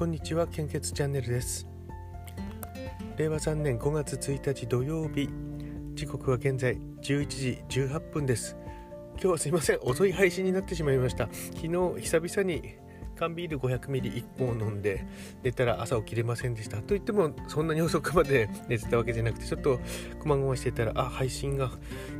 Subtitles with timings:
[0.00, 1.68] こんにちは献血チャンネルです。
[3.18, 5.28] 令和3年5月1日土曜日。
[5.92, 8.56] 時刻は現在11時18分です。
[9.16, 11.28] 今日はすいません遅い配信になってしまいました。
[11.54, 12.76] 昨日久々に
[13.14, 15.04] 缶ビール 500ml1 本を飲んで
[15.42, 16.78] 寝たら朝起きれませんでした。
[16.78, 19.80] と言ってもそんなに遅くまで寝てたわけじゃなくてちょっと
[20.18, 21.72] こまごましてたらあ配信が、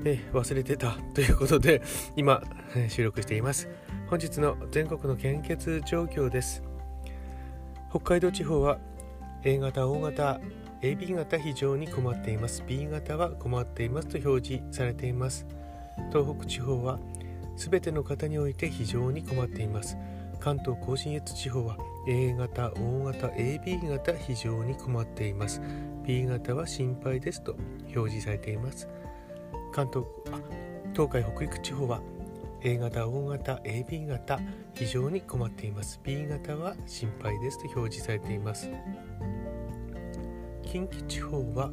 [0.05, 0.99] え忘れてた。
[1.15, 1.81] ということで
[2.15, 2.43] 今、
[2.91, 3.71] 収録しています。
[4.11, 6.63] 本日の全国の献血状況です。
[7.91, 8.79] 北海道地方は
[9.43, 10.41] A 型 O 型
[10.81, 12.63] AB 型非常に困っています。
[12.65, 15.45] B 型は困っていますと表示されています。
[16.13, 17.01] 東北地方は
[17.57, 19.99] 全ての方において非常に困っています。
[20.39, 21.77] 関東甲信越地方は
[22.09, 25.61] A 型、O 型、AB 型非常に困っています。
[26.07, 27.57] B 型は心配ですと
[27.95, 28.89] 表示されています。
[29.73, 30.07] 関東
[30.93, 32.01] 東海北陸地方は
[32.63, 34.39] A 型、O 型、AB 型
[34.75, 35.99] 非常に困っています。
[36.05, 38.71] B 型は心配ですと表示されています。
[40.63, 41.71] 近畿地方は、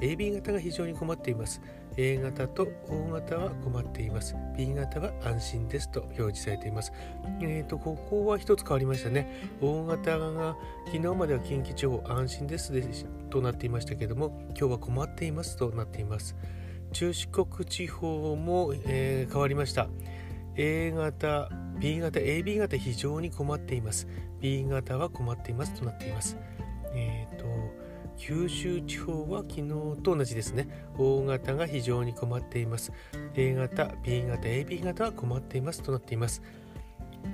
[0.00, 1.60] えー、AB 型が非常に困っています。
[1.96, 4.36] A 型と O 型は困っています。
[4.56, 6.92] B 型は安心ですと表示されています。
[7.40, 9.26] え、ー、とここは一つ変わりましたね。
[9.60, 10.56] O 型が
[10.86, 12.84] 昨日までは近畿地方安心ですで
[13.30, 16.36] となっていましたけども今日は困っていますとなっています。
[16.92, 19.88] 中四国地方も、えー、変わりました
[20.56, 21.48] A 型
[21.80, 24.06] B 型 AB 型非常に困っています
[24.40, 26.36] B 型は困っていますとなっています
[26.94, 27.82] えっ、ー、と
[28.16, 29.68] 九州地方は昨日
[30.02, 30.68] と同じですね。
[30.98, 32.92] O 型が非常に困っています。
[33.34, 36.42] A 型、B 型、AB 型は困っていますとなっています。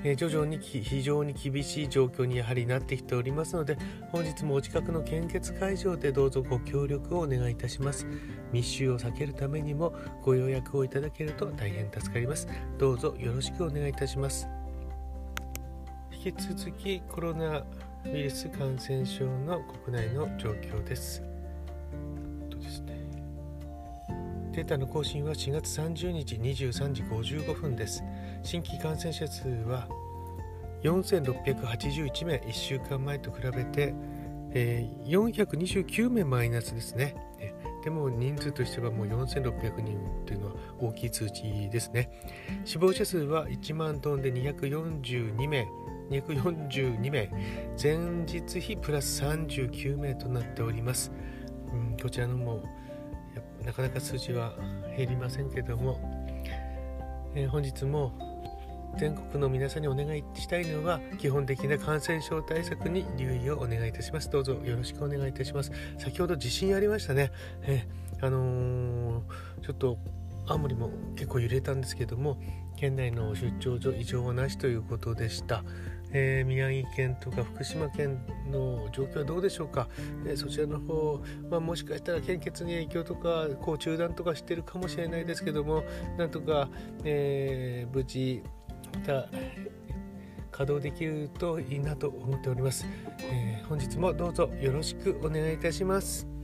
[0.05, 3.77] えー、徐々に非常に厳しい状況にやはりなってきておりますので
[4.13, 8.07] 本日もお近くの献血会場でどうぞご協力をお願いいたします
[8.53, 14.49] 密集を避けるためにもご予約をいただけると大変助かりますどうぞよろしくお願いいたします
[16.25, 17.65] 引き続きコロナ
[18.05, 21.23] ウイルス感染症の国内の状況です。
[24.53, 28.03] データの更新は4月30日23時55分です。
[28.43, 29.89] 新規感染者数は
[30.83, 33.95] 4681名1週間前と比べて、
[34.53, 37.15] え、429名マイナスですね。
[37.85, 42.11] でも人数としてはもう4600人というのは大きい数値ですね。
[42.65, 45.67] 死亡者数は1万トンで242名。
[46.11, 47.29] 242名
[47.81, 51.13] 前日比プラス39名となっております、
[51.71, 52.63] うん、こちらのも
[53.63, 54.55] なかなか数字は
[54.97, 56.01] 減りませんけども、
[57.35, 58.13] えー、本日も
[58.97, 64.31] 全国の皆さんにお願いしたいのは基本的な感染症対策に留意をお願いいたします。
[64.31, 65.71] どうぞよろしくお願いいたします。
[65.99, 67.31] 先ほど地震ありましたね、
[67.63, 69.23] えー、あのー、
[69.63, 69.99] ちょっと
[70.47, 72.41] 青森も結構揺れたんですけども
[72.77, 75.63] 県内の出張所異常はなしということでした。
[76.13, 78.21] えー、宮城県とか福島県
[78.51, 79.89] の状況はどうでしょうか、
[80.27, 85.85] えー、そちらの方、まあ、もしかしたら献血に影響とかこう中断とかしてるかもしれないですけども
[86.17, 86.69] なんとか、
[87.05, 88.43] えー、無事
[89.07, 89.29] た
[90.51, 92.85] 稼働できるといいなと思っております、
[93.23, 96.38] え本日もどうぞよろしくお願いいたします。